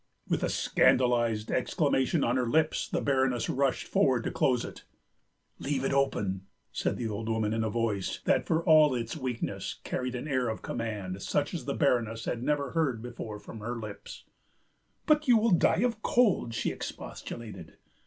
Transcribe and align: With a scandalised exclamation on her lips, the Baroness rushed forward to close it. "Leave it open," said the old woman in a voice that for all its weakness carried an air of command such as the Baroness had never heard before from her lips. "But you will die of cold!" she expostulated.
With 0.27 0.41
a 0.41 0.49
scandalised 0.49 1.51
exclamation 1.51 2.23
on 2.23 2.35
her 2.35 2.47
lips, 2.49 2.89
the 2.89 3.01
Baroness 3.01 3.49
rushed 3.51 3.85
forward 3.85 4.23
to 4.23 4.31
close 4.31 4.65
it. 4.65 4.83
"Leave 5.59 5.83
it 5.83 5.93
open," 5.93 6.47
said 6.71 6.97
the 6.97 7.07
old 7.07 7.29
woman 7.29 7.53
in 7.53 7.63
a 7.63 7.69
voice 7.69 8.19
that 8.25 8.47
for 8.47 8.63
all 8.65 8.95
its 8.95 9.15
weakness 9.15 9.79
carried 9.83 10.15
an 10.15 10.27
air 10.27 10.49
of 10.49 10.63
command 10.63 11.21
such 11.21 11.53
as 11.53 11.65
the 11.65 11.75
Baroness 11.75 12.25
had 12.25 12.41
never 12.41 12.71
heard 12.71 13.03
before 13.03 13.37
from 13.37 13.59
her 13.59 13.75
lips. 13.77 14.23
"But 15.05 15.27
you 15.27 15.37
will 15.37 15.51
die 15.51 15.81
of 15.81 16.01
cold!" 16.01 16.55
she 16.55 16.71
expostulated. 16.71 17.77